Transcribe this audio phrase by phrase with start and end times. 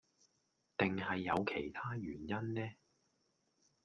[0.79, 2.71] 定係有其他原因呢